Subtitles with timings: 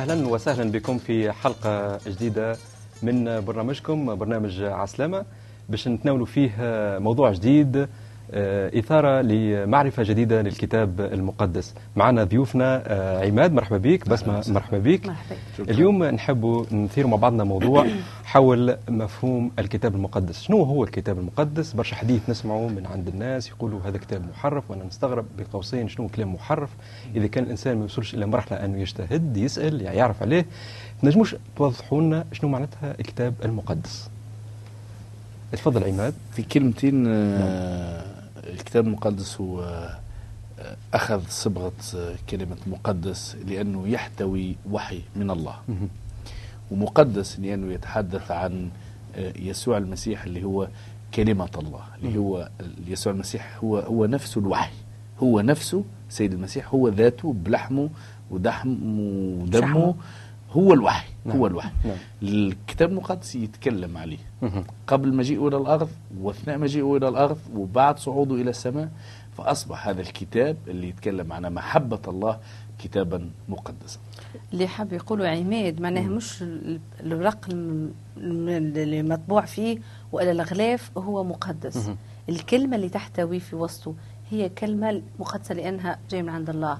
[0.00, 2.56] أهلا وسهلا بكم في حلقة جديدة
[3.02, 5.24] من برنامجكم برنامج عسلامة.
[5.68, 6.52] باش نتناولوا فيه
[6.98, 7.88] موضوع جديد
[8.32, 11.74] إثارة لمعرفة جديدة للكتاب المقدس.
[11.96, 14.08] معنا ضيوفنا آه، عماد مرحبا بك.
[14.08, 15.06] بسمة مرحبا بك.
[15.06, 15.36] مرحبا.
[15.58, 17.86] اليوم نحب نثير مع بعضنا موضوع
[18.24, 20.42] حول مفهوم الكتاب المقدس.
[20.42, 24.84] شنو هو الكتاب المقدس؟ برشا حديث نسمعه من عند الناس يقولوا هذا كتاب محرف وأنا
[24.84, 26.70] نستغرب بقوسين شنو كلام محرف.
[27.16, 30.46] إذا كان الإنسان ما يوصلش إلى مرحلة أنه يجتهد يسأل يعني يعرف عليه.
[31.02, 34.10] تنجموش توضحوا لنا شنو معناتها الكتاب المقدس.
[35.52, 36.14] تفضل عماد.
[36.32, 39.60] في كلمتين آه، الكتاب المقدس هو
[40.58, 45.54] آه، أخذ صبغة آه، كلمة مقدس لأنه يحتوي وحي من الله.
[46.70, 48.70] ومقدس لأنه يتحدث عن
[49.16, 50.68] آه، يسوع المسيح اللي هو
[51.14, 52.48] كلمة الله اللي هو
[52.88, 54.72] يسوع المسيح هو هو نفسه الوحي
[55.22, 57.90] هو نفسه سيد المسيح هو ذاته بلحمه
[58.30, 58.76] ودحمه
[59.42, 59.94] ودمه شحمه.
[60.52, 61.36] هو الوحي نعم.
[61.36, 61.96] هو الوحي نعم.
[62.22, 64.64] الكتاب المقدس يتكلم عليه مهم.
[64.86, 65.88] قبل مجيئه إلى الأرض
[66.20, 68.88] وأثناء مجيئه إلى الأرض وبعد صعوده إلى السماء
[69.36, 72.38] فأصبح هذا الكتاب اللي يتكلم عن محبة الله
[72.78, 73.98] كتابا مقدسا
[74.52, 79.78] اللي حاب يقولوا عماد معناها مش ال- الورق الم- الم- اللي مطبوع فيه
[80.12, 81.96] ولا الغلاف هو مقدس مهم.
[82.28, 83.94] الكلمة اللي تحتوي في وسطه
[84.30, 86.78] هي كلمة مقدسة لأنها جاية من عند الله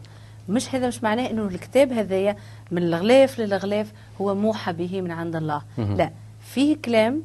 [0.49, 2.37] مش هذا مش معناه إنه الكتاب هذايا
[2.71, 5.63] من الغلاف للغلاف هو موحى به من عند الله.
[5.79, 6.11] لا
[6.41, 7.23] فيه كلام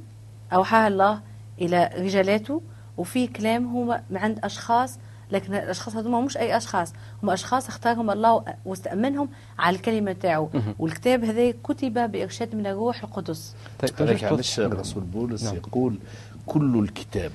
[0.53, 1.21] أوحاه الله
[1.61, 2.61] إلى رجالاته
[2.97, 4.99] وفي كلام هو من عند أشخاص
[5.31, 6.93] لكن الأشخاص هذوما مش أي أشخاص
[7.23, 10.49] هم أشخاص اختارهم الله واستأمنهم على الكلمة تاعو.
[10.79, 15.55] والكتاب هذا كتب بإرشاد من الروح القدس طيب علاش الرسول بولس نعم.
[15.55, 15.97] يقول
[16.45, 17.31] كل الكتاب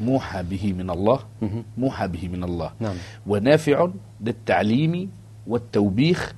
[0.00, 1.20] موحى به من الله.
[1.78, 2.96] موحى به من الله نعم
[3.26, 3.88] ونافع
[4.20, 5.10] للتعليم
[5.46, 6.34] والتوبيخ.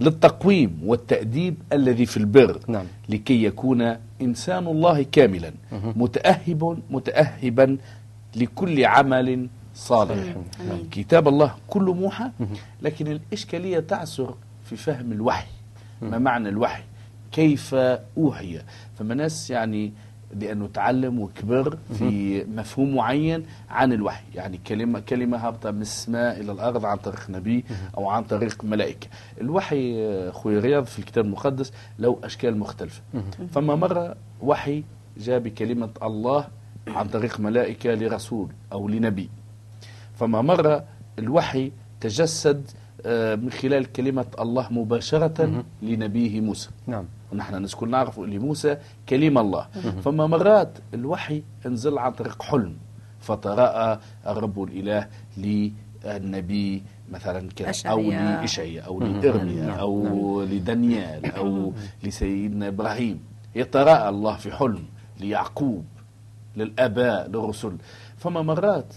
[0.00, 2.84] للتقويم والتأديب الذي في البر نعم.
[3.08, 5.52] لكي يكون إنسان الله كاملا.
[5.72, 7.78] متأهب متأهبا
[8.36, 10.36] لكل عمل صالح.
[10.60, 10.88] آمين.
[10.90, 12.30] كتاب الله كله موحى.
[12.82, 14.34] لكن الإشكالية تعثر
[14.64, 15.46] في فهم الوحي
[16.02, 16.18] ما.
[16.18, 16.82] معنى الوحي
[17.32, 17.74] كيف
[18.18, 18.60] أوحي
[18.98, 19.92] فما ناس يعني
[20.34, 24.24] لأنه تعلم وكبر في مفهوم معين عن الوحي.
[24.34, 27.64] يعني كلمة كلمة هابطة من السماء إلى الأرض عن طريق نبي
[27.96, 29.08] أو عن طريق ملائكة.
[29.40, 33.02] الوحي أخوي رياض في الكتاب المقدس له أشكال مختلفة.
[33.52, 34.84] فما مرة وحي
[35.18, 36.48] جاء بكلمة الله
[36.88, 39.28] عن طريق ملائكة لرسول أو لنبي.
[40.14, 40.84] فما مرة
[41.18, 42.70] الوحي تجسد
[43.06, 46.70] آه، من خلال كلمة الله مباشرة لنبيه موسى.
[46.86, 47.04] نعم.
[47.32, 48.76] ونحن نسكن نعرف أن موسى
[49.08, 49.66] كلمة الله.
[50.04, 52.76] فما مرات الوحي انزل عن طريق حلم
[53.20, 56.82] فتراءى الرب الإله للنبي
[57.12, 58.00] مثلا كذا أو.
[58.00, 59.00] لإشعياء أو.
[59.00, 59.78] لإرميا نعم.
[59.78, 63.20] أو لدانيال أو لسيدنا إبراهيم.
[63.54, 64.84] يتراءى الله في حلم
[65.20, 65.84] ليعقوب
[66.56, 67.76] للآباء للرسل.
[68.16, 68.94] فما مرات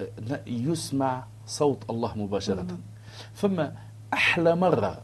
[0.00, 2.66] آه، يسمع صوت الله مباشرة.
[3.34, 3.72] فما
[4.12, 5.00] أحلى مرة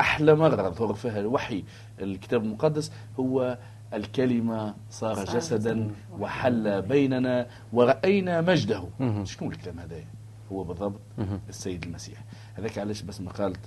[0.00, 1.64] أحلى مرة ظهر فيها الوحي
[2.00, 3.58] الكتاب المقدس هو
[3.94, 8.84] الكلمة صار صار جسدا وحل بيننا ورأينا مجده.
[9.24, 9.96] شنو الكلام هذا؟
[10.52, 11.00] هو بالضبط.
[11.48, 12.24] السيد المسيح.
[12.54, 13.60] هذاك علاش بس ما قالت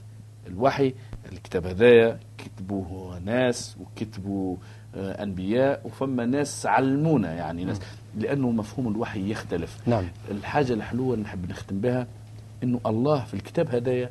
[0.48, 0.94] الوحي؟
[1.32, 4.56] الكتاب هذايا كتبوه ناس وكتبوا
[4.96, 7.82] آه، أنبياء وفما ناس علمونا يعني ناس
[8.18, 9.88] لأنه مفهوم الوحي يختلف.
[9.88, 10.04] نعم.
[10.32, 12.08] الحاجة الحلوة اللي نحب نختم بها
[12.64, 14.10] إنه الله في الكتاب هدايا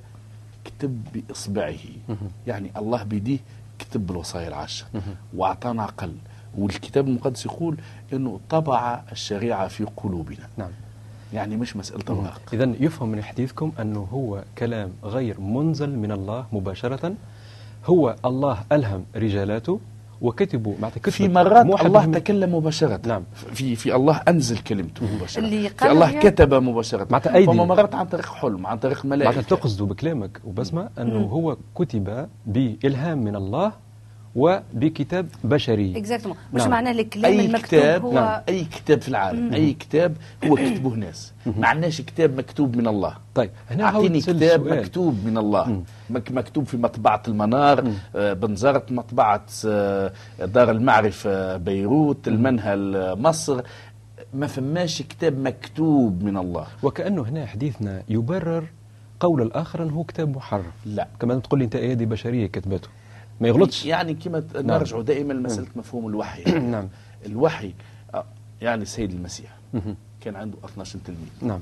[0.64, 1.84] كتب بإصبعه.
[2.08, 2.30] مهم.
[2.46, 3.38] يعني الله بيديه
[3.78, 4.86] كتب الوصايا العشر.
[5.36, 6.14] واعطانا عقل.
[6.58, 7.76] والكتاب المقدس يقول
[8.12, 10.48] إنه طبع الشريعة في قلوبنا.
[10.56, 10.70] نعم.
[11.32, 16.46] يعني مش مسألة اوراق إذا يفهم من حديثكم أنه هو كلام غير منزل من الله
[16.52, 17.14] مباشرة.
[17.86, 19.80] هو الله ألهم رجالاته.
[20.20, 23.00] وكتبوا معناتها في مرات الله تكلم مباشرة.
[23.06, 23.22] نعم.
[23.54, 25.44] في في الله أنزل كلمته مباشرة.
[25.44, 27.06] اللي في الله كتب مباشرة.
[27.10, 27.46] معناتها أيدي.
[27.46, 32.28] فما مرات عن طريق حلم عن طريق معناتها ملائكة تقصدوا بكلامك وبسمة أنه هو كتب
[32.46, 33.72] بإلهام من الله
[34.36, 35.96] وبكتاب بشري.
[35.96, 36.70] اكزاكتومون مش نعم.
[36.70, 38.40] معناه الكلام أي المكتوب كتاب هو نعم.
[38.48, 39.54] أي كتاب في العالم.
[39.54, 43.16] أي كتاب هو كتبه ناس ما عندناش كتاب مكتوب من الله.
[43.34, 44.80] طيب هنا أعطيني كتاب سؤال.
[44.80, 45.68] مكتوب من الله.
[45.68, 45.82] مم.
[46.10, 50.12] مك مكتوب في مطبعة المنار آه، بنزرت مطبعة آه،
[50.44, 53.60] دار المعرفة بيروت المنهل مصر.
[54.34, 56.66] ما فماش كتاب مكتوب من الله.
[56.82, 58.64] وكأنه هنا حديثنا يبرر
[59.20, 60.74] قول الآخر أنه هو كتاب محرف.
[60.86, 61.08] لا.
[61.20, 62.88] كما تقول لي أنت أيدي بشرية كتبته.
[63.40, 63.84] ما يغلطش.
[63.86, 66.42] يعني كما ت- نرجع دائما لمسألة مفهوم الوحي.
[66.74, 66.88] نعم.
[67.26, 67.72] الوحي
[68.14, 68.24] آه،
[68.62, 69.56] يعني السيد المسيح.
[70.20, 71.28] كان عنده 12 تلميذ.
[71.42, 71.60] نعم.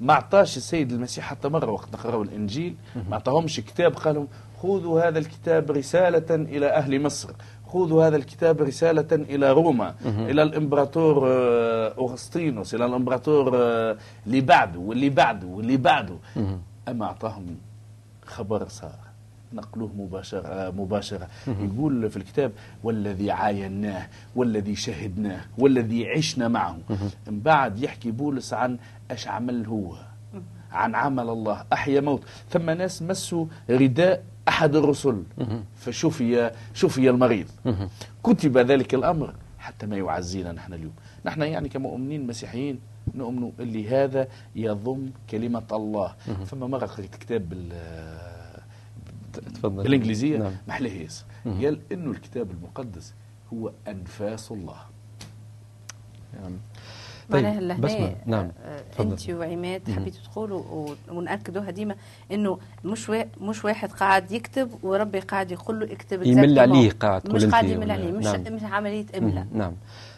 [0.00, 2.74] ما اعطاش السيد المسيح حتى مرة وقت نقرأوا الإنجيل.
[3.08, 4.28] ما اعطاهمش كتاب قال لهم
[4.62, 7.30] خذوا هذا الكتاب رسالة إلى أهل مصر.
[7.68, 9.94] خذوا هذا الكتاب رسالة إلى روما.
[10.06, 16.16] إلى الإمبراطور آه، أغسطينوس إلى الإمبراطور آه، اللي بعده واللي بعده واللي بعده
[16.88, 17.46] أما أعطاهم
[18.26, 18.98] خبر صار.
[19.52, 21.28] نقلوه مباشرة مباشرة.
[21.46, 22.52] يقول في الكتاب
[22.84, 26.78] والذي عايناه والذي شهدناه والذي عشنا معه.
[27.26, 28.78] من بعد يحكي بولس عن
[29.10, 29.96] إيش عمل هو.
[30.72, 31.64] عن عمل الله.
[31.72, 32.22] أحيا موت.
[32.50, 35.22] ثم ناس مسوا رداء أحد الرسل.
[35.76, 37.46] فشفي شفي المريض.
[38.22, 40.92] كتب ذلك الأمر حتى ما يعزينا نحن اليوم.
[41.26, 42.78] نحن يعني كمؤمنين مسيحيين
[43.14, 46.14] نؤمن اللي هذا يضم كلمة الله.
[46.46, 47.72] فما مرة قريت كتاب بال
[49.32, 50.52] تفضل بالإنجليزية نعم.
[50.68, 53.14] محلهيس قال إنه الكتاب المقدس
[53.52, 54.76] هو أنفاس الله
[56.42, 56.58] نعم.
[57.30, 58.50] طيب معناها لهنا بسمة نعم
[58.92, 59.10] تفضل.
[59.10, 61.94] أنت وعماد حبيتوا تقولوا و- ونأكدوها ديما
[62.32, 63.10] إنه مش.
[63.40, 66.58] مش واحد قاعد يكتب وربي قاعد يقول له اكتب يمل.
[66.58, 68.54] عليه قاعد مش قاعد يمل عليه مش نعم.
[68.54, 69.46] مش عملية إملاء.
[69.52, 69.72] نعم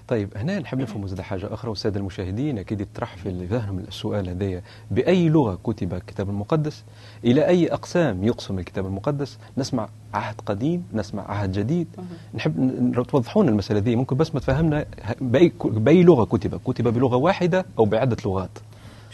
[0.08, 1.68] طيب هنا نحب نفهم زاد حاجة أخرى.
[1.70, 4.62] والسادة المشاهدين أكيد يطرح في ذهنهم السؤال هذايا.
[4.90, 6.84] بأي لغة كتب الكتاب المقدس؟
[7.24, 11.86] إلى أي أقسام يقسم الكتاب المقدس؟ نسمع عهد قديم نسمع عهد جديد.
[12.34, 13.96] نحب توضحون المسألة دي.
[13.96, 16.60] ممكن بس ما تفهمنا ه- بأي, بأي لغة كتب.
[16.64, 18.58] كتب بلغة واحدة أو بعدة لغات.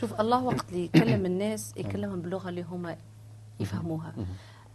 [0.00, 2.94] شوف الله وقت اللي يكلم الناس يكلمهم باللغة اللي هم
[3.61, 4.12] يفهموها.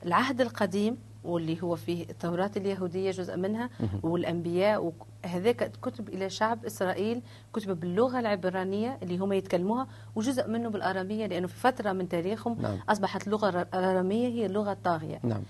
[0.05, 3.69] العهد القديم واللي هو فيه التوراة اليهودية جزء منها
[4.03, 4.93] والأنبياء
[5.25, 7.21] وهذاك كتب إلى شعب إسرائيل
[7.53, 12.77] كتب باللغة العبرانية اللي هم يتكلموها وجزء منه بالآرامية لأنه في فترة من تاريخهم نعم.
[12.89, 15.19] أصبحت اللغة الآرامية هي اللغة الطاغية.
[15.23, 15.41] نعم.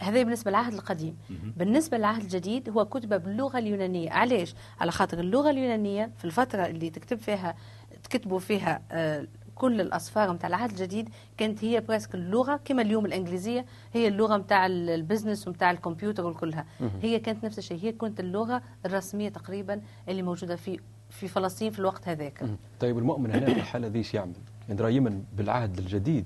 [0.00, 1.16] هذا بالنسبة للعهد القديم.
[1.56, 4.10] بالنسبة للعهد الجديد هو كتب باللغة اليونانية.
[4.10, 7.54] علاش؟ على خاطر اللغة اليونانية في الفترة اللي تكتب فيها
[8.02, 9.26] تكتبوا فيها آه،
[9.58, 13.64] كل الأصفار متاع العهد الجديد كانت هي presque اللغة كما اليوم الإنجليزية
[13.94, 16.64] هي اللغة متاع ال- ال business ومتاع الكمبيوتر وكلها
[17.02, 21.78] هي كانت نفس الشيء هي كانت اللغة الرسمية تقريبا اللي موجودة في في فلسطين في
[21.78, 22.42] الوقت هذاك.
[22.80, 24.32] طيب المؤمن هنا في الحالة ذي يعمل؟
[24.68, 26.24] يندرى يؤمن بالعهد الجديد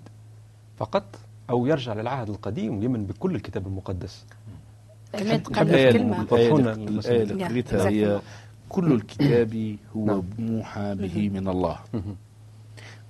[0.76, 1.04] فقط
[1.50, 4.24] أو يرجع للعهد القديم ويمن بكل الكتاب المقدس
[5.14, 5.22] نعم،
[7.48, 8.20] قريتها هي.
[8.68, 10.22] كل الكتاب هو نعم.
[10.38, 11.78] موحى به من الله.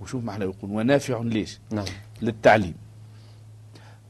[0.02, 1.84] وشوف معنى يقول ونافع ليش؟ نعم.
[2.22, 2.75] للتعليم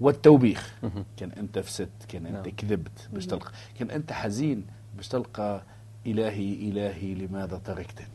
[0.00, 0.74] والتوبيخ.
[1.16, 2.56] كان أنت فسدت كان أنت نعم.
[2.56, 3.50] كذبت باش تلقى.
[3.78, 4.64] كان أنت حزين
[4.96, 5.62] باش تلقى
[6.06, 8.06] إلهي إلهي لماذا تركتني.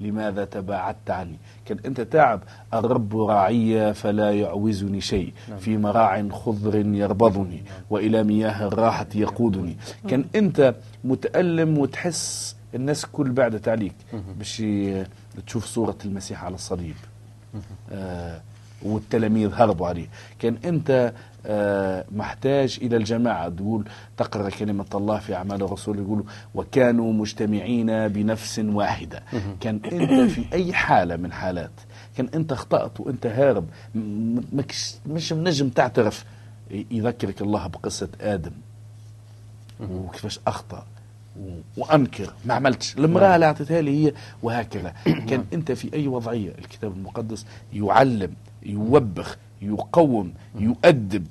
[0.00, 2.40] لماذا تباعدت عني؟ كان أنت تعب.
[2.74, 5.32] الرب راعي فلا يعوزني شيء.
[5.58, 9.76] في مراع خضر يربضني وإلى مياه الراحة يقودني.
[10.08, 10.74] كان أنت
[11.04, 13.94] متألم وتحس الناس كل بعدت عليك
[14.38, 14.62] باش
[15.38, 16.94] ي- تشوف صورة المسيح على الصليب.
[17.92, 18.40] آه
[18.82, 20.06] والتلاميذ هربوا عليه.
[20.38, 21.12] كان أنت
[21.46, 23.84] آه محتاج إلى الجماعة؟ تقول
[24.16, 29.22] تقرأ كلمة الله في أعمال الرسول يقولوا وكانوا مجتمعين بنفس واحدة.
[29.60, 31.70] كان أنت في أي حالة من حالات؟
[32.16, 33.66] كان أنت اخطأت وأنت هارب.
[35.06, 36.24] مش منجم تعترف.
[36.90, 38.52] يذكرك الله بقصة آدم.
[39.90, 40.84] وكيفاش أخطأ.
[41.76, 42.96] وأنكر ما عملتش.
[42.98, 44.12] المرأة اللي اعطيتها لي هي
[44.42, 44.94] وهكذا.
[45.28, 51.26] كان أنت في أي وضعية؟ الكتاب المقدس يعلم يوبخ يقوم يؤدب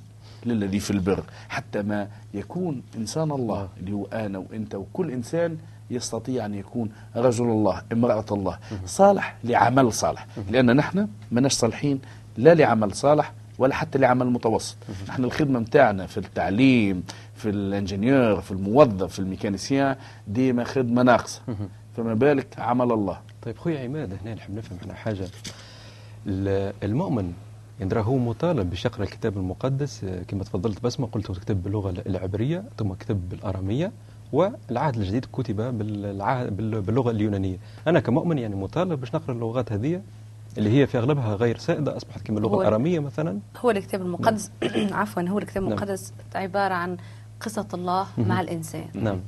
[0.45, 1.23] للذي في البر.
[1.49, 5.57] حتى ما يكون إنسان الله اللي هو أنا وأنت وكل إنسان
[5.89, 8.59] يستطيع أن يكون رجل الله امرأة الله.
[8.85, 10.27] صالح لعمل صالح.
[10.51, 11.99] لأن نحن ما صالحين
[12.37, 14.75] لا لعمل صالح ولا حتى لعمل متوسط.
[15.09, 17.03] نحن الخدمة متاعنا في التعليم
[17.35, 19.95] في الانجنيور في الموظف في الميكانيسيان
[20.27, 21.41] ديما خدمة ناقصة.
[21.97, 23.19] فما بالك عمل الله.
[23.41, 25.27] طيب خويا عماد هنا نحب نفهم إحنا حاجة.
[26.27, 27.33] ال- المؤمن
[27.79, 31.93] يندرى هو مطالب باش يقرا الكتاب المقدس آه، كما تفضلت بسمة قلت هو كتب باللغة
[32.05, 33.91] العبرية ثم كتب بالأرامية
[34.33, 37.57] والعهد الجديد كتب بالعهد بال- باللغة اليونانية.
[37.87, 40.01] أنا كمؤمن يعني مطالب باش نقرأ اللغات هذه
[40.57, 43.39] اللي هي في أغلبها غير سائدة أصبحت كما اللغة هو- الأرامية مثلا.
[43.57, 44.51] هو الكتاب المقدس.
[44.91, 45.71] عفوا هو الكتاب نعم.
[45.73, 46.97] المقدس عبارة عن
[47.43, 48.87] قصة الله مع الإنسان.
[48.93, 49.21] نعم.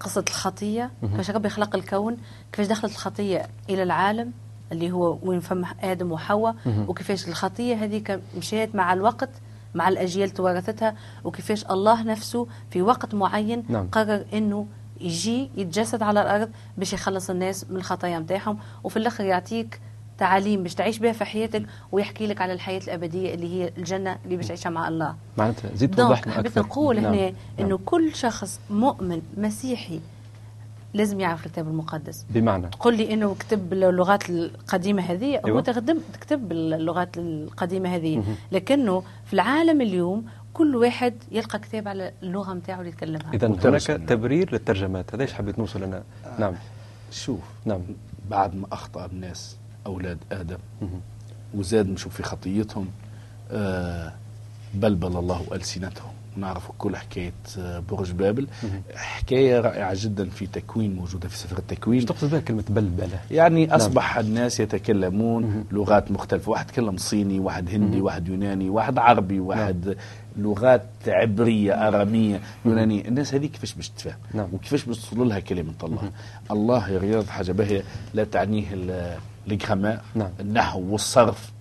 [0.00, 0.90] قصة الخطية.
[1.00, 2.16] كيفاش ربي خلق الكون؟
[2.52, 4.32] كيفاش دخلت الخطية إلى العالم
[4.72, 6.54] اللي هو وين فما آدم وحواء؟
[6.88, 9.30] وكيفاش الخطية هذيك مشيت مع الوقت
[9.74, 13.88] مع الأجيال توارثتها وكيفاش الله نفسه في وقت معين نعم.
[13.88, 14.66] قرر إنه
[15.00, 19.80] يجي يتجسد على الأرض باش يخلص الناس من الخطايا متاعهم؟ وفي الآخر يعطيك
[20.22, 21.62] تعاليم باش تعيش بها في حياتك
[21.92, 25.14] ويحكي لك على الحياة الأبدية اللي هي الجنة اللي باش تعيشها مع الله.
[25.38, 26.60] معناتها زيد توضح لنا حبيت أكثر.
[26.60, 27.14] نقول نعم.
[27.14, 27.34] هنا نعم.
[27.60, 30.00] إنه كل شخص مؤمن مسيحي
[30.94, 32.26] لازم يعرف الكتاب المقدس.
[32.30, 35.50] بمعنى؟ تقول لي إنه كتب اللغات القديمة هذه أيوة.
[35.50, 38.24] هو تخدم تكتب اللغات القديمة هذه.
[38.52, 40.24] لكنه في العالم اليوم
[40.54, 43.34] كل واحد يلقى كتاب على اللغة نتاعو اللي يتكلمها.
[43.34, 43.82] إذا هناك.
[44.08, 45.14] تبرير للترجمات.
[45.14, 46.02] هذا إيش حبيت نوصل لنا
[46.38, 46.54] نعم.
[47.10, 47.80] شوف نعم.
[48.30, 50.58] بعد ما أخطأ الناس أولاد آدم.
[50.82, 51.00] مهم.
[51.54, 52.88] وزاد نشوف في خطيتهم.
[53.50, 54.12] آه
[54.74, 56.12] بلبل الله ألسنتهم.
[56.36, 58.46] نعرف كل حكاية آه، برج بابل.
[58.94, 62.06] حكاية رائعة جدا في تكوين موجودة في سفر التكوين.
[62.06, 66.50] تقصد بها كلمة بلبله يعني أصبح الناس يتكلمون لغات مختلفة.
[66.50, 69.96] واحد يتكلم صيني واحد هندي واحد يوناني واحد عربي واحد
[70.36, 73.08] لغات عبرية آرامية يونانية.
[73.08, 74.48] الناس هذه كيفاش باش تفهم؟ نعم.
[74.52, 76.10] وكيفاش باش توصل لها كلمة الله؟
[76.50, 77.82] الله يا رياض حاجة باهية
[78.14, 78.74] لا تعنيه
[79.46, 80.30] ال- الجرامار نعم.
[80.40, 81.52] النحو والصرف.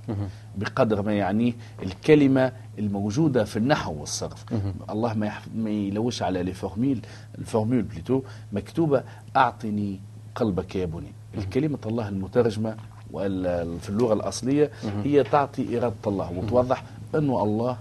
[0.58, 4.46] بقدر ما يعنيه الكلمة الموجودة في النحو والصرف.
[4.90, 5.48] الله ما, يحف...
[5.56, 7.06] ما يلوش على لي فورميل
[7.38, 8.22] الفورميل بليتو
[8.54, 9.04] مكتوبة
[9.36, 10.00] أعطني
[10.36, 11.12] قلبك يا بني.
[11.38, 12.76] الكلمة الله المترجمة
[13.12, 14.72] وال- في اللغة الأصلية
[15.04, 16.84] هي تعطي إرادة الله وتوضح
[17.16, 17.78] أنه الله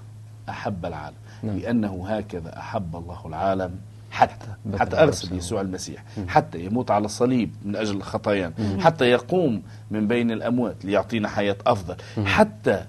[0.49, 1.17] أحب العالم.
[1.43, 1.57] نعم.
[1.59, 3.77] لأنه هكذا أحب الله العالم.
[4.11, 4.47] حتى
[4.81, 5.03] حتى.
[5.03, 6.05] أرسل يسوع المسيح.
[6.29, 11.97] حتى يموت على الصليب من أجل الخطايا حتى يقوم من بين الأموات ليعطينا حياة أفضل.
[12.25, 12.85] حتى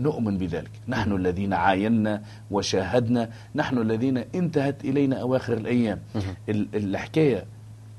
[0.00, 0.70] نؤمن بذلك.
[0.88, 3.30] نحن الذين عاينا وشاهدنا.
[3.54, 5.98] نحن الذين انتهت إلينا أواخر الأيام.
[6.48, 7.44] ال- الحكاية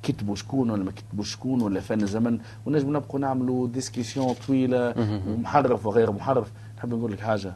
[0.04, 4.94] كتبوا شكون ولا ما كتبوا شكون ولا فن زمن ونجم نبقوا نعملوا ديسكسيون طويلة.
[5.27, 6.51] ومحرف وغير محرف.
[6.77, 7.54] نحب نقول لك حاجة.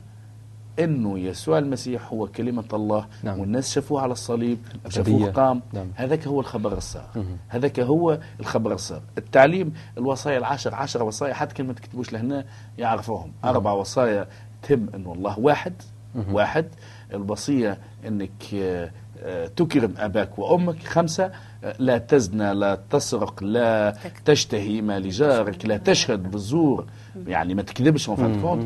[0.80, 3.40] إنه يسوع المسيح هو كلمة الله نعم.
[3.40, 4.60] والناس شافوه على الصليب.
[4.90, 5.88] شافوه قام نعم.
[5.96, 7.10] هذاك هو الخبر الصار
[7.48, 12.46] هذاك هو الخبر الصار التعليم الوصايا العشر عشر وصايا حتى كلمة تكتبوش لهنا
[12.78, 13.32] يعرفوهم.
[13.46, 14.28] أربع وصايا
[14.64, 15.40] تهم أنه الله.
[15.40, 15.74] واحد
[16.32, 16.66] واحد
[17.14, 18.32] الوصية أنك
[19.24, 20.84] آه، تكرم أباك وأمك.
[20.84, 21.32] خمسة
[21.64, 26.86] آه، لا تزنى لا تسرق لا تشتهي ما لجارك لا تشهد بالزور.
[27.28, 28.66] يعني ما تكذبش فهمت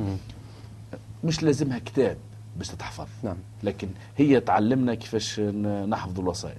[1.26, 2.18] مش لازمها كتاب
[2.58, 3.08] باش تتحفظ.
[3.24, 3.38] نعم.
[3.64, 5.40] لكن هي تعلمنا كيفاش
[5.90, 6.56] نحفظ الوصايا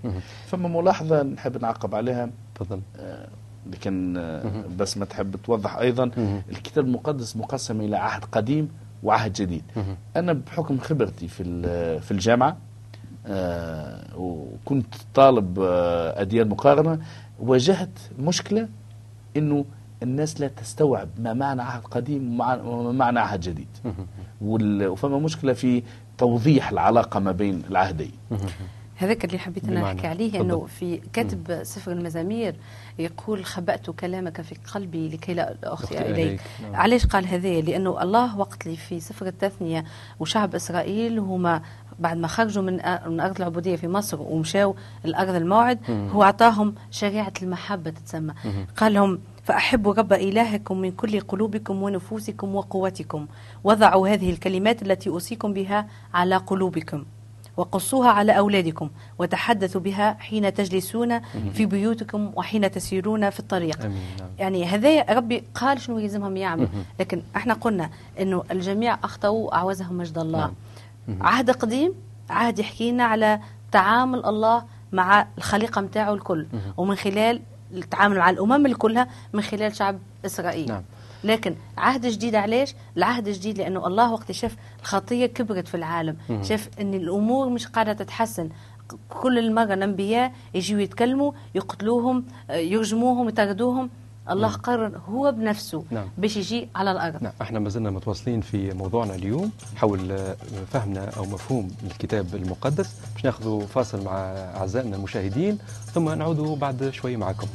[0.46, 2.30] فما ملاحظة نحب نعقب عليها.
[2.54, 2.80] تفضل.
[2.98, 3.28] آه،
[3.72, 6.10] لكن آه، بس ما تحب توضح أيضا.
[6.50, 8.68] الكتاب المقدس مقسم إلى عهد قديم
[9.02, 9.62] وعهد جديد.
[10.16, 11.44] أنا بحكم خبرتي في
[12.00, 12.56] في الجامعة
[13.26, 15.58] آه، وكنت طالب
[16.16, 16.98] أديان مقارنة
[17.40, 18.68] واجهت مشكلة
[19.36, 19.64] إنه
[20.02, 23.68] الناس لا تستوعب ما معنى عهد قديم وما معنى عهد جديد.
[24.40, 25.82] وفما مشكلة في
[26.18, 28.12] توضيح العلاقة ما بين العهدين.
[28.96, 29.92] هذاك اللي حبيت أنا.
[29.92, 30.40] نحكي عليه.
[30.40, 32.56] إنه في كاتب سفر المزامير
[32.98, 36.40] يقول خبأت كلامك في قلبي لكي لا أخطئ إليك إليك.
[36.62, 36.76] نعم.
[36.76, 39.84] علاش قال هذا لأنه الله وقت اللي في سفر التثنية
[40.20, 41.62] وشعب إسرائيل هما
[41.98, 42.72] بعد ما خرجوا من
[43.06, 48.34] من أرض العبودية في مصر ومشاو الأرض الموعد هو أعطاهم شريعة المحبة تتسمى
[48.76, 53.26] قال لهم فأحبوا رب إلهكم من كل قلوبكم ونفوسكم وقوتكم
[53.64, 57.04] وضعوا هذه الكلمات التي أوصيكم بها على قلوبكم
[57.56, 61.20] وقصوها على أولادكم وتحدثوا بها حين تجلسون
[61.54, 63.84] في بيوتكم وحين تسيرون في الطريق.
[63.84, 64.28] أمين نعم.
[64.38, 66.68] يعني هذا ربي قال شنو يلزمهم يعمل
[67.00, 70.52] لكن إحنا قلنا إنه الجميع أخطأوا اعوزهم مجد الله.
[71.20, 71.92] عهد قديم
[72.30, 73.40] عهد يحكي لنا على
[73.72, 76.46] تعامل الله مع الخليقة نتاعو الكل.
[76.76, 77.40] ومن خلال
[77.72, 80.68] التعامل مع الأمم الكلها من خلال شعب إسرائيل.
[80.68, 80.82] نعم.
[81.26, 86.16] لكن عهد جديد علاش العهد الجديد لأنه الله وقت شاف الخطية كبرت في العالم.
[86.42, 88.48] شاف إن الأمور مش قاعدة تتحسن.
[89.08, 93.90] كل المرة الأنبياء يجوا يتكلموا يقتلوهم يرجموهم يطردوهم
[94.30, 96.08] الله قرر هو بنفسه نعم.
[96.18, 97.22] باش يجي على الأرض.
[97.22, 100.36] نعم إحنا ما زلنا متواصلين في موضوعنا اليوم حول آه،
[100.72, 102.94] فهمنا أو مفهوم الكتاب المقدس.
[103.14, 104.12] باش ناخذ فاصل مع
[104.56, 105.58] أعزائنا المشاهدين
[105.94, 107.46] ثم نعود بعد شوي معكم.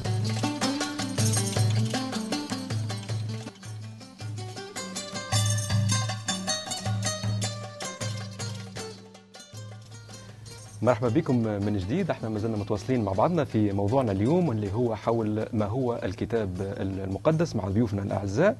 [10.82, 12.10] مرحبا بكم من جديد.
[12.10, 16.76] إحنا ما زلنا متواصلين مع بعضنا في موضوعنا اليوم واللي هو حول ما هو الكتاب
[16.80, 18.58] المقدس مع ضيوفنا الأعزاء.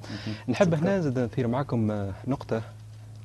[0.48, 2.62] نحب هنا زاد نثير معكم نقطة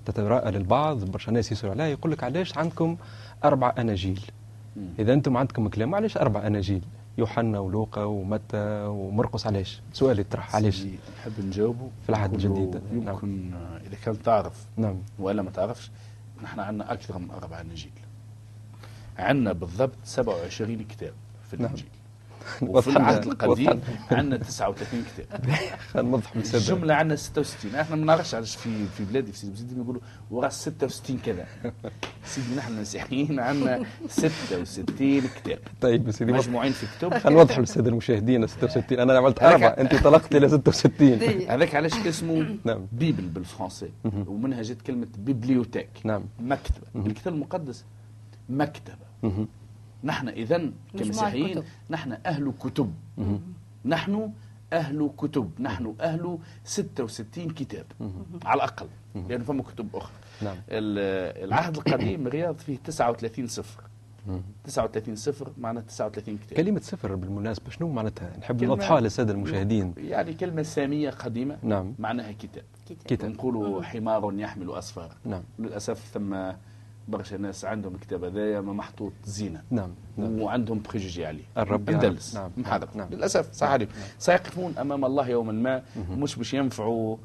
[0.06, 1.04] تتراءى للبعض.
[1.04, 1.86] برشا ناس يسألوا عليها.
[1.86, 2.96] يقول لك علاش عندكم
[3.44, 4.20] أربع أناجيل؟
[4.98, 6.82] إذا أنتم عندكم كلام علاش أربع أناجيل؟
[7.18, 10.86] يوحنا ولوقا ومتى ومرقس علاش؟ سؤال يطرح علاش؟
[11.18, 11.88] نحب نجاوبه.
[12.02, 12.80] في العهد الجديد.
[12.92, 13.14] نعم.
[13.14, 14.96] يمكن آه، إذا كان تعرف نعم.
[15.18, 15.90] ولا ما تعرفش
[16.42, 17.90] نحن عندنا أكثر من أربع أناجيل.
[19.18, 21.12] عندنا بالضبط 27 كتاب
[21.50, 21.64] في نعم.
[21.64, 21.88] الإنجيل.
[22.62, 23.80] وفي العهد القديم.
[24.10, 25.50] عندنا 39 كتاب.
[25.92, 29.78] خلينا نوضح الجملة عندنا 66 إحنا ما نعرفش علاش في في بلادي في سيدي بوزيد
[29.78, 31.46] يقولوا وراس 66 كذا.
[32.24, 35.58] سيدي نحن المسيحيين عندنا 66 كتاب.
[35.80, 39.68] طيب يا سيدي مجموعين في كتب خلينا نوضح للساده المشاهدين 66 أنا عملت أربعة.
[39.68, 41.48] أنت طلقت إلى 66 دي.
[41.48, 42.86] هذاك علاش اسمه نعم.
[42.92, 43.90] Bible بالفرنسي.
[44.04, 45.88] ومنها جت كلمة bibliothèque.
[46.04, 46.24] نعم.
[46.40, 47.06] مكتبة.
[47.06, 47.84] الكتاب المقدس
[48.48, 49.46] مكتبة.
[50.04, 51.62] نحن إذا كمسيحيين.
[51.90, 52.92] نحن أهل كتب.
[53.84, 54.30] نحن
[54.72, 55.50] أهل كتب.
[55.60, 57.84] نحن أهل 66 كتاب.
[58.44, 58.86] على الأقل.
[59.28, 60.12] لأنه فما كتب أخرى.
[60.42, 60.56] نعم.
[60.68, 63.82] ال- العهد القديم رياض فيه 39 صفر
[64.64, 66.56] 39 صفر معناه 39 كتاب.
[66.56, 69.94] كلمة صفر بالمناسبة شنو معناتها؟ نحب كلمة- نوضحها للسادة المشاهدين.
[69.98, 71.94] يعني كلمة سامية قديمة نعم.
[71.98, 72.64] معناها كتاب.
[73.06, 73.30] كتاب.
[73.30, 75.42] نقولوا حمار يحمل أسفار نعم.
[75.58, 76.52] للأسف ثم
[77.08, 79.62] برشا ناس عندهم الكتاب هذايا ما محطوط زينة.
[79.70, 80.40] نعم نعم.
[80.40, 81.90] وعندهم بريجيجي عليه الرب.
[81.90, 82.50] مدلس نعم.
[82.56, 83.08] محرف نعم.
[83.10, 85.82] للأسف صح عليك سيقفون أمام الله يوما ما.
[86.10, 87.16] مش باش ينفعوا.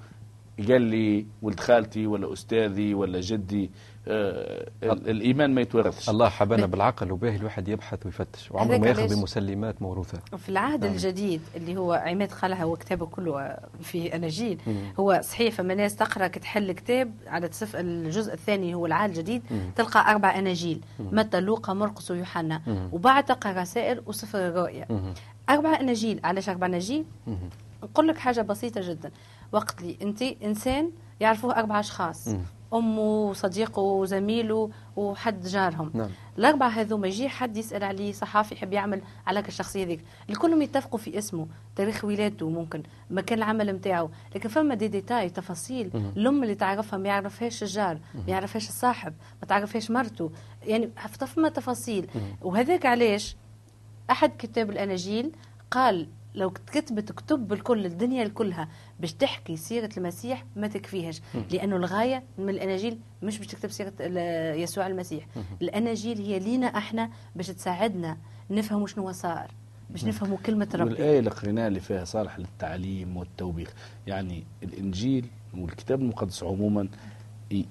[0.69, 3.71] قال لي ولد خالتي ولا أستاذي ولا جدي
[4.07, 6.09] الإيمان ما يتورثش.
[6.09, 10.93] الله حبانا بالعقل وباهي الواحد يبحث ويفتش وعمره ما ياخذ بمسلمات موروثه في العهد نعم.
[10.93, 14.59] الجديد اللي هو عماد قالها هو كتابه كله في أناجيل
[14.99, 19.41] هو صحيح فما ناس تقرأ كتحل كتاب على تصف الجزء الثاني هو العهد الجديد
[19.75, 22.61] تلقى أربع أناجيل متى لوقا مرقس ويوحنا.
[22.91, 24.87] وبعد تلقى رسائل وسفر الرؤيا
[25.49, 27.05] أربع أناجيل علاش أربع أناجيل؟
[27.83, 29.11] نقول لك حاجة بسيطة جدا.
[29.51, 32.29] وقت لي أنت إنسان يعرفوه أربع أشخاص.
[32.73, 35.91] أمه وصديقه وزميله وحد جارهم.
[35.93, 36.09] نعم.
[36.37, 40.03] الأربعة هذوما يجي حد يسأل عليه صحافي يحب يعمل على الشخصية ذيك.
[40.29, 45.91] الكلهم يتفقوا في اسمه تاريخ ولادته ممكن مكان العمل نتاعو لكن فما دي ديتاي تفاصيل
[46.17, 50.31] الأم اللي تعرفها ما يعرفهاش الجار ما يعرفهاش الصاحب ما تعرفهاش مرته.
[50.63, 52.07] يعني فما تفاصيل.
[52.41, 53.35] وهذاك علاش
[54.11, 55.31] أحد كتاب الأناجيل
[55.71, 58.67] قال لو كتبت كتب بالكل الدنيا كلها
[58.99, 63.93] باش تحكي سيرة المسيح ما تكفيهش لأنه الغاية من الأناجيل مش باش تكتب سيرة
[64.53, 65.27] يسوع المسيح.
[65.61, 68.17] الأناجيل هي لينا إحنا باش تساعدنا
[68.49, 69.51] نفهموا شنو صار
[69.89, 70.91] باش نفهموا كلمة ربي.
[70.91, 73.73] والآية اللي قريناها اللي فيها صالح للتعليم والتوبيخ
[74.07, 75.25] يعني الإنجيل
[75.57, 76.87] والكتاب المقدس عموما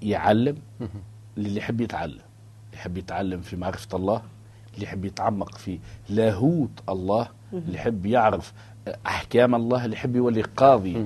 [0.01, 0.57] يعلم
[1.37, 2.21] للي يحب يتعلم.
[2.73, 4.21] يحب يتعلم في معرفة الله
[4.73, 8.53] اللي يحب يتعمق في لاهوت الله اللي يحب يعرف
[9.05, 11.05] أحكام الله اللي يحب يولي قاضي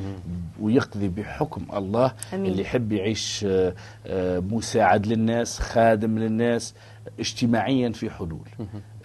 [0.61, 2.51] ويقضي بحكم الله أمين.
[2.51, 3.73] اللي يحب يعيش آه،
[4.07, 6.73] آه، مساعد للناس خادم للناس
[7.19, 8.47] اجتماعيا في حلول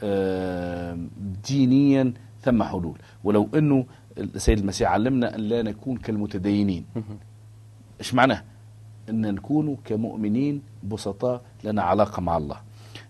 [0.03, 0.99] آه،
[1.49, 3.87] دينيا ثم حلول ولو أنه
[4.19, 6.85] السيد المسيح علمنا أن لا نكون كالمتدينين
[8.01, 8.43] إيش معناه
[9.11, 12.57] إن نكون كمؤمنين بسطاء لنا علاقة مع الله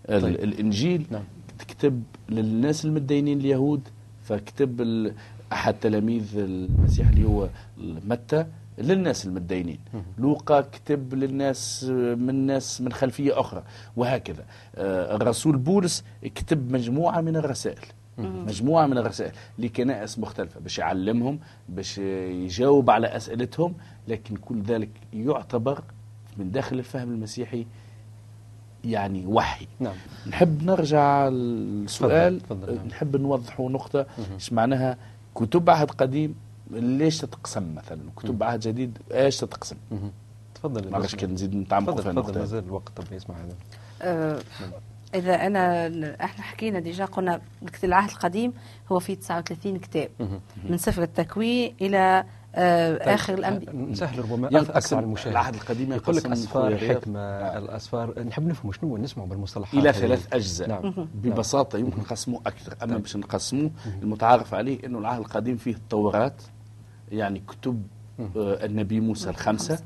[0.09, 0.35] ال- طيب.
[0.35, 1.23] الإنجيل نعم.
[1.59, 3.81] تكتب للناس المتدينين اليهود
[4.23, 5.11] فكتب
[5.53, 7.49] أحد تلاميذ المسيح اللي هو
[8.07, 8.45] متى
[8.77, 9.79] للناس المتدينين.
[10.17, 11.83] لوقا كتب للناس
[12.17, 13.63] من ناس من خلفية أخرى.
[13.97, 14.45] وهكذا.
[14.75, 16.03] آه، الرسول بولس
[16.35, 17.85] كتب مجموعة من الرسائل.
[18.17, 20.59] مجموعة من الرسائل لكنائس مختلفة.
[20.59, 23.73] باش يعلمهم باش يجاوب على أسئلتهم
[24.07, 25.83] لكن كل ذلك يعتبر
[26.37, 27.65] من داخل الفهم المسيحي
[28.85, 29.67] يعني وحي.
[29.79, 29.95] نعم.
[30.27, 32.39] نحب نرجع للسؤال.
[32.39, 32.87] تفضل، تفضل، نعم.
[32.87, 34.05] نحب نوضحوا نقطة.
[34.33, 34.97] إيش معناها؟
[35.35, 36.35] كتب عهد قديم
[36.71, 39.75] ليش تتقسم مثلا؟ كتب عهد جديد إيش تتقسم.
[40.55, 40.89] تفضل.
[40.89, 42.39] معلش كان نزيد نتعمق تفضل في تفضل النقطة.
[42.39, 43.55] مازال الوقت طب يسمع هذا.
[44.01, 44.39] آه،
[45.15, 45.87] إذا أنا
[46.23, 47.41] إحنا حكينا ديجا قلنا
[47.83, 48.53] العهد القديم
[48.91, 50.09] هو فيه 39 كتاب.
[50.69, 52.23] من سفر التكوين إلى
[52.55, 53.75] آه، آخر الأنبياء.
[53.75, 54.47] نسهل ربما.
[54.51, 55.31] ينقسم أكثر على المشاهد.
[55.31, 57.01] العهد القديم يقول لك أسفار خويا رياض.
[57.01, 57.57] حكمة آه.
[57.57, 58.23] الأسفار.
[58.23, 59.93] نحب نفهم شنو نسمعوا بالمصطلحات إلى.
[59.93, 60.67] ثلاث أجزاء.
[60.69, 61.07] نعم.
[61.15, 62.75] ببساطة يمكن نقسموه أكثر.
[62.83, 63.71] أما باش نقسموه
[64.03, 66.33] المتعارف عليه إنه العهد القديم فيه التوراة
[67.11, 67.83] يعني كتب
[68.19, 69.79] آه، النبي موسى الخمسة.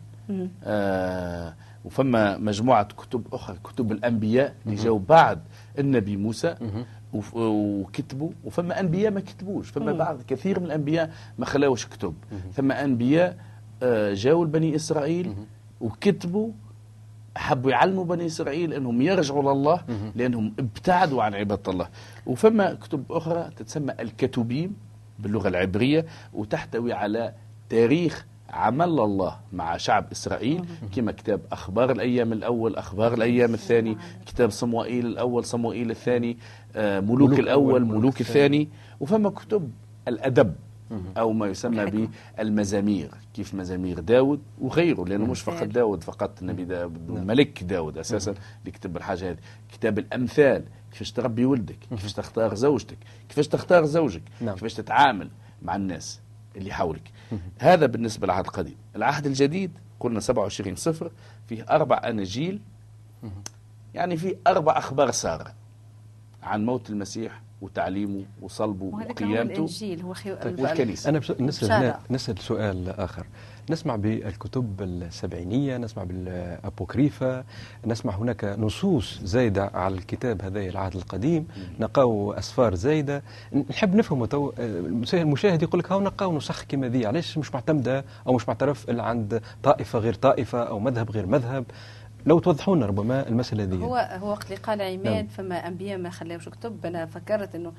[0.64, 1.54] آه
[1.86, 5.40] وفما مجموعة كتب أخرى كتب الأنبياء اللي جاوا بعد
[5.80, 6.56] النبي موسى.
[7.14, 9.70] وكتبوا وفما أنبياء ما كتبوش.
[9.70, 12.14] فما بعض كثير من الأنبياء ما خلاوش كتب.
[12.54, 13.38] فما أنبياء
[13.84, 15.34] آه، جاوا لبني إسرائيل
[15.82, 16.50] وكتبوا
[17.38, 19.82] حبوا يعلموا بني إسرائيل أنهم يرجعوا لله
[20.16, 21.88] لأنهم ابتعدوا عن عبادة الله.
[22.26, 24.76] وفما كتب أخرى تتسمى الكتبيم
[25.20, 27.34] باللغة العبرية وتحتوي على
[27.70, 30.66] تاريخ عمل الله مع شعب إسرائيل
[30.96, 36.38] كما كتاب أخبار الأيام الأول أخبار الأيام الثاني كتاب صموئيل الأول صموئيل الثاني.
[36.76, 38.70] ملوك, ملوك الأول الأول، ملوك الثاني.
[39.00, 39.72] وفما كتب
[40.08, 40.56] الأدب
[41.18, 42.10] أو ما يسمى.
[42.38, 43.12] بالمزامير.
[43.34, 45.64] كيف مزامير؟ داود وغيره لأنه مش فقط.
[45.64, 49.38] داود فقط النبي داود الملك داود أساسا اللي كتب الحاجة هذه.
[49.72, 52.98] كتاب الأمثال كيفاش تربي ولدك كيفاش تختار زوجتك
[53.30, 54.56] كيفاش تختار زوجك نعم.
[54.56, 55.30] كيفاش تتعامل
[55.62, 56.20] مع الناس
[56.56, 57.12] اللي حولك.
[57.60, 58.76] هذا بالنسبة للعهد القديم.
[58.96, 61.12] العهد الجديد قلنا 27 صفر
[61.48, 62.62] فيه أربع أناجيل.
[63.94, 65.54] يعني فيه أربع أخبار سارة.
[66.46, 69.54] عن موت المسيح وتعليمه وصلبه وقيامته.
[69.54, 70.36] الإنجيل هو خيو...
[70.36, 71.10] طيب، والكنيسة.
[71.10, 71.78] أنا بس- نسأل بشارة.
[71.82, 73.26] هنا نسأل سؤال آخر.
[73.70, 77.44] نسمع بالكتب السبعينية نسمع بالأبوكريفا
[77.86, 81.48] نسمع هناك نصوص زايدة على الكتاب هذا العهد القديم
[81.80, 83.24] نقاو أسفار زايدة.
[83.70, 84.52] نحب نفهم تو
[85.14, 89.04] المشاهد يقول لك هاو نقاو نسخ كما ذي؟ علاش مش معتمدة أو مش معترف إلا
[89.04, 91.66] عند طائفة غير طائفة أو مذهب غير مذهب؟
[92.26, 95.28] لو توضحوا لنا ربما المسألة ذي هو هو وقت اللي قال عماد نعم.
[95.28, 96.86] فما أنبياء ما خلاوش كتب.
[96.86, 97.70] أنا فكرت ال-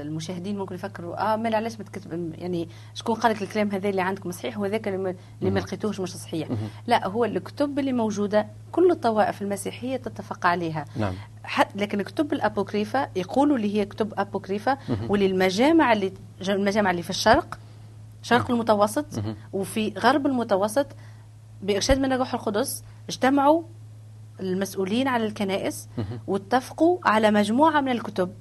[0.00, 4.02] المشاهدين ممكن يفكروا آه مال علاش ما تكتب يعني شكون قال لك الكلام هذا اللي
[4.02, 6.48] عندكم صحيح وهذاك اللي ما- ما لقيتوش مش صحيح.
[6.86, 10.84] لا هو الكتب اللي موجودة كل الطوائف المسيحية تتفق عليها.
[10.96, 11.14] نعم.
[11.44, 16.12] حتى لكن كتب الابوكريفا يقولوا اللي هي كتب ابوكريفا واللي المجامع اللي
[16.48, 17.58] المجامع اللي في الشرق
[18.22, 19.06] شرق المتوسط
[19.52, 20.86] وفي غرب المتوسط
[21.62, 23.62] بإرشاد من الروح القدس اجتمعوا
[24.40, 25.88] المسؤولين على الكنائس
[26.26, 28.32] واتفقوا على مجموعة من الكتب.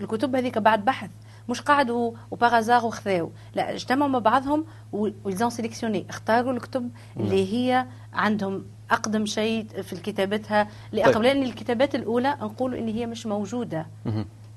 [0.00, 1.10] الكتب هذيك بعد بحث.
[1.48, 3.30] مش قعدوا و par hasard وخذاو.
[3.54, 6.06] لا اجتمعوا مع بعضهم و ils ont sélectionné.
[6.10, 11.22] اختاروا الكتب اللي هي عندهم أقدم شيء في كتابتها طيب.
[11.22, 13.86] لأن الكتابات الأولى نقولوا إن هي مش موجودة.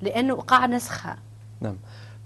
[0.01, 1.17] لأنه وقع نسخها
[1.61, 1.77] نعم.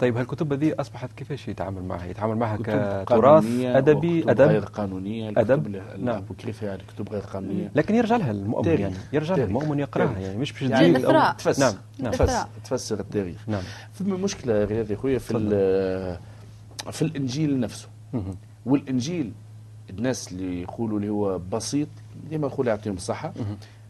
[0.04, 4.64] طيب هالكتب هذه أصبحت كيفاش يتعامل معها يتعامل معها كتراث أدبي وكتب غير أدب.
[4.64, 6.08] الكتب نعم.
[6.08, 8.80] الأبوكريفة يعني كتب غير قانونية لكن يرجع لها المؤمن تاريخ.
[8.80, 9.44] يعني يرجع لها.
[9.44, 10.20] المؤمن يقرأها تاريخ.
[10.26, 10.98] يعني مش باش يعني.
[11.06, 12.12] أو- تفسر نعم نعم.
[12.12, 13.62] تفسر, تفسر التاريخ نعم
[13.92, 15.32] فما مشكلة رياض يا خويا في
[16.92, 18.36] في الإنجيل نفسه مهم.
[18.66, 19.32] والإنجيل
[19.90, 21.88] الناس اللي يقولوا اللي هو بسيط
[22.30, 23.32] ديما نقول يعطيهم الصحة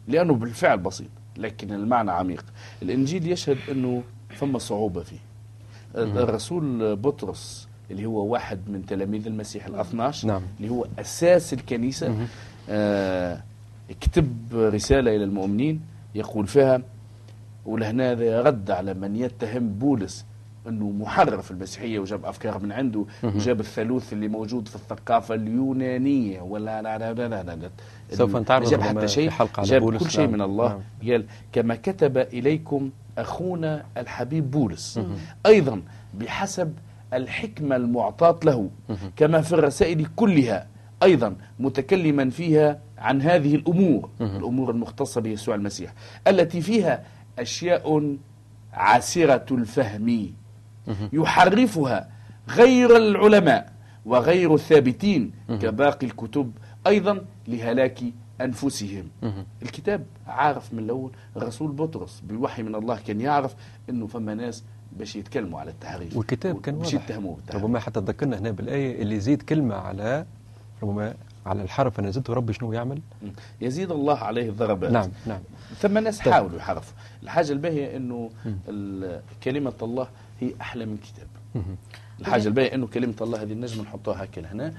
[0.07, 2.45] لأنه بالفعل بسيط لكن المعنى عميق
[2.81, 5.17] الإنجيل يشهد أنه فما صعوبة فيه
[5.95, 10.41] الرسول بطرس اللي هو واحد من تلاميذ المسيح ال 12 نعم.
[10.59, 12.15] اللي هو أساس الكنيسة
[12.69, 13.43] آه
[14.01, 15.81] كتب رسالة إلى المؤمنين
[16.15, 16.81] يقول فيها
[17.65, 20.25] ولهنا هذا رد على من يتهم بولس
[20.67, 26.81] إنه محرف المسيحية وجاب أفكار من عنده وجاب الثالوث اللي موجود في الثقافة اليونانية ولا
[26.81, 27.69] لا لا لا لا, لا, لا
[28.11, 30.33] سوف نتعرض جاب حتى شيء على جاب كل شيء نعم.
[30.33, 31.11] من الله نعم.
[31.11, 34.99] قال كما كتب إليكم أخونا الحبيب بولس.
[35.45, 35.81] أيضا
[36.13, 36.73] بحسب
[37.13, 38.69] الحكمة المعطاة له
[39.15, 40.67] كما في الرسائل كلها
[41.03, 45.93] أيضا متكلما فيها عن هذه الأمور الأمور المختصة بيسوع المسيح
[46.27, 47.03] التي فيها
[47.39, 48.15] أشياء
[48.73, 50.29] عسره الفهم.
[51.13, 52.09] يحرفها
[52.49, 53.73] غير العلماء
[54.05, 56.51] وغير الثابتين كباقي الكتب
[56.87, 57.99] أيضا لهلاك
[58.41, 59.07] أنفسهم.
[59.61, 63.55] الكتاب عارف من الأول الرسول بطرس بوحي من الله كان يعرف
[63.89, 64.63] إنه فما ناس
[64.97, 66.17] باش يتكلموا على التحريف.
[66.17, 66.93] والكتاب كان واضح.
[66.93, 67.37] يتهموه.
[67.53, 70.25] ربما حتى تذكرنا هنا بالآية اللي يزيد كلمة على
[70.83, 71.13] ربما
[71.45, 73.01] على الحرف أنا زدت ربي شنو يعمل؟
[73.61, 74.91] يزيد الله عليه الضربات.
[74.91, 75.39] نعم نعم.
[75.77, 76.33] ثم ناس طيب.
[76.33, 76.93] حاولوا يحرفوا.
[77.23, 78.29] الحاجة الباهية إنه
[78.67, 80.07] ال- كلمة الله
[80.39, 81.27] هي أحلى من كتاب.
[82.21, 84.73] الحاجة الباهية إنه كلمة الله هذه النجم نحطوها هكا لهنا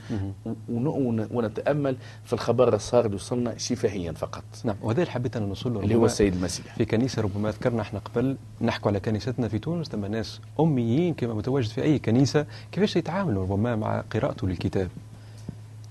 [0.68, 4.44] ون- ون- ونتأمل في الخبر الصار اللي وصلنا شفهيا فقط.
[4.64, 6.75] نعم وهذا اللي حبيت أنا نوصل له اللي هو السيد المسيح.
[6.77, 11.35] في كنيسة ربما ذكرنا إحنا قبل نحكوا على كنيستنا في تونس ثم ناس أميين كما
[11.35, 12.46] متواجد في أي كنيسة.
[12.72, 14.88] كيفاش يتعاملوا ربما مع قراءته للكتاب؟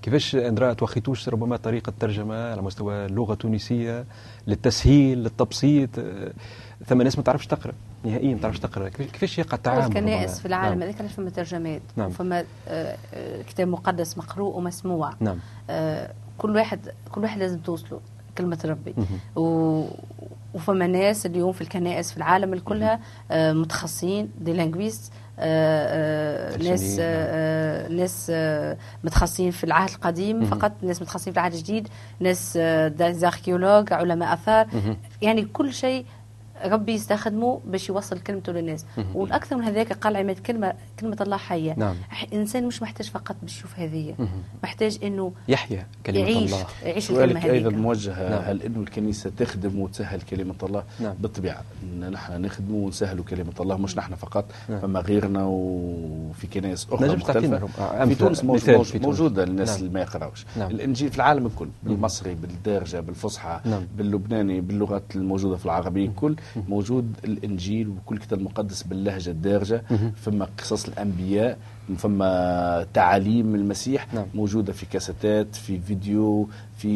[0.06, 4.04] كيفاش اندرا توخيتوش ربما طريقة ترجمة على مستوى اللغة التونسية
[4.46, 6.32] للتسهيل للتبسيط آه،
[6.86, 7.72] ثم ناس ما تعرفش تقرأ
[8.04, 10.82] نهائيا ما تعرفش تقرأ كيفاش- يقع التعامل الكنائس؟ في العالم نعم.
[10.88, 12.08] هذاك علاش فما ترجمات نعم.
[12.08, 12.96] وفما آه،
[13.48, 15.38] كتاب مقدس مقروء ومسموع نعم
[15.70, 16.80] آه، كل واحد
[17.12, 18.00] كل واحد لازم توصله
[18.38, 18.94] كلمة ربي.
[19.36, 19.84] و...
[20.54, 23.00] وفما ناس اليوم في الكنائس في العالم كلها
[23.52, 30.44] متخصصين des linguistes ناس آه، آه، ناس آه، متخصصين في العهد القديم.
[30.44, 31.88] فقط ناس متخصصين في العهد الجديد
[32.20, 32.58] ناس
[33.16, 34.66] archéologues علماء آثار.
[35.22, 36.04] يعني كل شيء
[36.64, 38.86] ربي يستخدمه باش يوصل كلمته للناس.
[39.14, 41.94] والأكثر من هذاك قال عماد كلمة كلمة الله حية نعم.
[42.08, 44.14] ح- إنسان مش محتاج فقط باش يشوف هذه.
[44.62, 48.42] محتاج إنه يحيى كلمة يعيش الله يعيش الكلمة سؤالك أيضا موجه نعم.
[48.44, 51.14] هل إنه الكنيسة تخدم وتسهل كلمة الله نعم.
[51.20, 54.80] بالطبيعة إن نحن نخدموا ونسهلوا كلمة الله مش نحن فقط نعم.
[54.80, 58.94] فما غيرنا وفي كنائس أخرى نجم مختلفة رب- في تونس في تونس.
[58.96, 59.78] موجودة للناس نعم.
[59.78, 60.70] اللي ما يقراوش نعم.
[60.70, 63.86] الانجيل في العالم الكل بالمصري بالدارجة بالفصحى نعم.
[63.98, 66.36] باللبناني باللغات الموجودة في العربيه الكل
[66.68, 69.82] موجود الإنجيل وكل كتاب مقدس باللهجة الدارجة
[70.16, 71.58] فما قصص قصص الأنبياء
[71.96, 74.26] فما تعاليم المسيح نعم.
[74.34, 76.90] موجودة في كاسيتات في فيديو في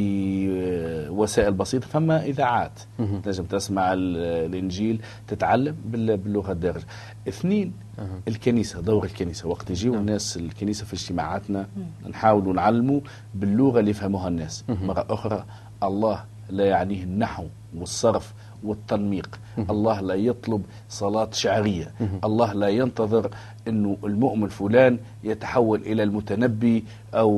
[0.51, 3.21] آه، وسائل بسيطة فما إذاعات مهم.
[3.21, 4.17] تنجم تسمع ال-
[4.51, 6.85] الإنجيل تتعلم بال- باللغة الدارجة
[7.29, 8.07] اثنين أها.
[8.29, 10.01] الكنيسة دور الكنيسة وقت يجيو نعم.
[10.01, 11.67] الناس الكنيسة في اجتماعاتنا
[12.11, 13.01] نحاول نعلموا
[13.35, 14.65] باللغة اللي يفهموها الناس.
[14.69, 15.45] مرة أخرى
[15.83, 17.45] الله لا يعنيه النحو
[17.77, 18.33] والصرف
[18.65, 19.41] والتنميق.
[19.71, 21.93] الله لا يطلب صلاة شعرية.
[22.25, 23.31] الله لا ينتظر
[23.69, 27.31] أنه المؤمن فلان يتحول إلى المتنبي أو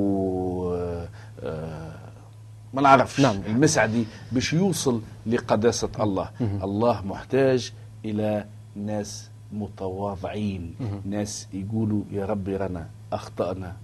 [0.75, 1.09] آه،
[1.43, 1.93] آه،
[2.75, 3.21] ما نعرفش.
[3.21, 3.37] نعم.
[3.47, 6.31] المسعدي باش يوصل لقداسة الله.
[6.41, 7.73] الله محتاج
[8.05, 8.45] إلى
[8.77, 10.75] ناس متواضعين.
[11.05, 13.77] ناس يقولوا يا ربي رانا أخطأنا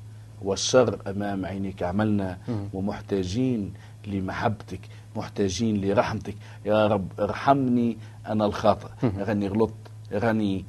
[0.42, 2.38] والشر أمام عينيك عملنا
[2.74, 3.72] ومحتاجين
[4.07, 4.81] لمحبتك.
[5.18, 6.37] محتاجين لرحمتك.
[6.64, 8.88] يا رب ارحمني أنا الخاطئ.
[9.18, 9.85] راني غلطت.
[10.12, 10.64] راني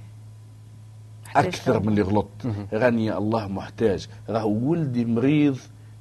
[1.35, 1.79] أكثر.
[1.79, 2.39] من اللي غلطت.
[2.73, 4.07] راني يا الله محتاج.
[4.29, 5.57] راهو ولدي مريض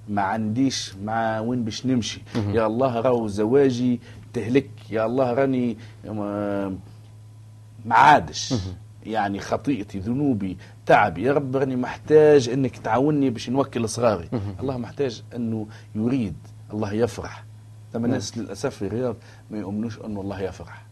[0.08, 2.20] ما عنديش مع وين باش نمشي.
[2.34, 4.00] يا الله راهو زواجي
[4.32, 4.70] تهلك.
[4.90, 6.68] يا الله راني ما
[7.84, 8.54] ما عادش.
[9.06, 10.56] يعني خطيئتي ذنوبي
[10.86, 11.22] تعبي.
[11.22, 14.28] يا رب راني محتاج إنك تعاوني باش نوكل صغاري.
[14.60, 16.36] الله محتاج إنه يريد.
[16.72, 17.44] الله يفرح.
[17.92, 19.16] ثم الناس للأسف في الرياض
[19.50, 20.86] ما يؤمنوش انه الله يفرح.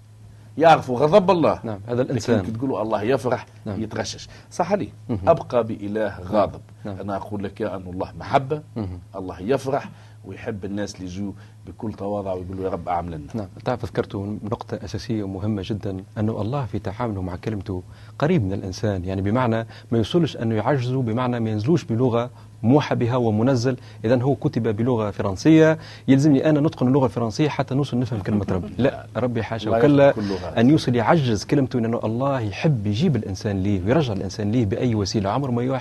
[0.59, 1.61] يعرفوا غضب الله.
[1.65, 2.43] نعم هذا لكن الإنسان.
[2.43, 3.83] كي تقولوا الله يفرح نعم.
[3.83, 4.29] يتغشش.
[4.51, 4.89] صح لي.
[5.11, 6.61] أبقى بإله غاضب.
[6.85, 7.01] نعم.
[7.01, 8.63] أنا أقول لك يا أن الله محبة.
[8.77, 9.01] مهم.
[9.17, 9.89] الله يفرح.
[10.27, 11.33] ويحب الناس اللي يجوا
[11.67, 16.41] بكل تواضع ويقولوا يا رب اعمل لنا نعم تعرف ذكرت نقطة أساسية ومهمة جدا أنه
[16.41, 17.83] الله في تعامله مع كلمته
[18.19, 22.31] قريب من الإنسان يعني بمعنى ما يوصلش أنه يعجزوا بمعنى ما ينزلوش بلغة
[22.62, 23.77] موحى بها ومنزل.
[24.05, 28.73] إذا هو كتب بلغة فرنسية يلزمني أنا نتقن اللغة الفرنسية حتى نوصل نفهم كلمة ربي.
[28.79, 30.15] لا ربي حاشا لا وكلا.
[30.61, 35.31] أن يوصل يعجز كلمته لأنه الله يحب يجيب الإنسان ليه ويرجع الإنسان ليه بأي وسيلة.
[35.31, 35.81] عمره ما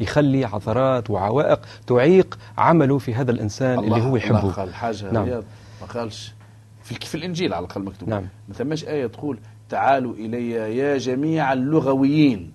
[0.00, 3.71] يخلي عثرات وعوائق تعيق عمله في هذا الإنسان.
[3.78, 4.52] اللي هو الله يحبه.
[4.52, 5.24] قال حاجة نعم.
[5.24, 5.44] رياض
[5.80, 6.34] ما قالش
[6.82, 8.08] في, في الإنجيل على الأقل مكتوب.
[8.08, 8.28] نعم.
[8.48, 12.52] ما ثماش آية تقول تعالوا إلي يا جميع اللغويين.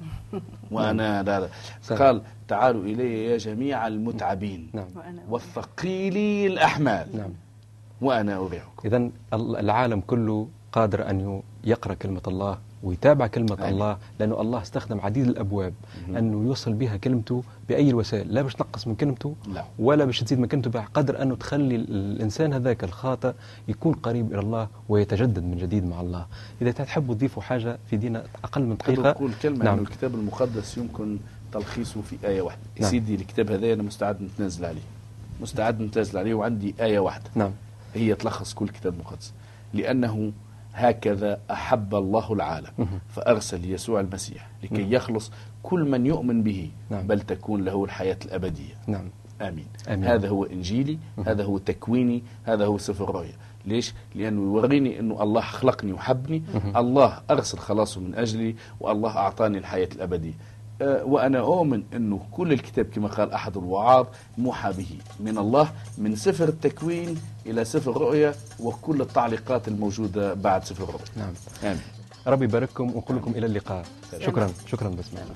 [0.70, 1.48] وأنا لا لا.
[1.82, 2.02] صحيح.
[2.02, 4.70] قال تعالوا إلي يا جميع المتعبين.
[4.72, 4.86] نعم.
[4.96, 7.06] وأنا والثقيلي الأحمال.
[7.16, 7.32] نعم.
[8.00, 12.58] وأنا اريحكم إذا العالم كله قادر أن يقرأ كلمة الله.
[12.84, 13.72] ويتابع كلمة آمين.
[13.72, 15.74] الله لأنه الله استخدم عديد الأبواب
[16.08, 19.64] أنه يوصل بها كلمته بأي الوسائل لا باش تنقص من كلمته لا.
[19.78, 23.32] ولا باش تزيد من كلمته بقدر أنه تخلي الإنسان هذاك الخاطئ
[23.68, 26.26] يكون قريب إلى الله ويتجدد من جديد مع الله
[26.62, 29.74] إذا تحبوا تضيفوا حاجة في دينا أقل من دقيقة تقول كلمة نعم.
[29.74, 29.84] نعم.
[29.84, 31.18] الكتاب المقدس يمكن
[31.52, 32.90] تلخيصه في واحدة يا نعم.
[32.90, 34.82] سيدي الكتاب هذا أنا مستعد نتنازل عليه
[35.40, 37.50] مستعد نتنازل عليه وعندي آية واحدة نعم
[37.94, 39.32] هي تلخص كل كتاب مقدس
[39.74, 40.32] لأنه
[40.74, 42.70] هكذا أحب الله العالم.
[43.08, 45.32] فأرسل يسوع المسيح لكي يخلص
[45.62, 47.06] كل من يؤمن به نعم.
[47.06, 49.10] بل تكون له الحياة الأبدية نعم
[49.40, 49.66] آمين.
[49.88, 50.04] آمين.
[50.04, 53.32] هذا هو إنجيلي هذا هو تكويني هذا هو سفر الرؤيا
[53.66, 56.42] ليش؟ لأنه يوريني أنه الله خلقني وحبني
[56.76, 60.34] الله أرسل خلاصه من أجلي والله أعطاني الحياة الأبدية
[60.80, 64.06] وأنا أؤمن أنه كل الكتاب كما قال أحد الوعاظ
[64.38, 64.98] موحى به.
[65.20, 71.32] من الله من سفر التكوين إلى سفر الرؤيا وكل التعليقات الموجودة بعد سفر الرؤيا نعم.
[71.64, 71.80] آمين.
[72.26, 73.84] ربي يبارككم ونقول لكم إلى اللقاء.
[74.20, 74.50] شكرا.
[74.66, 75.34] شكرا بسم الله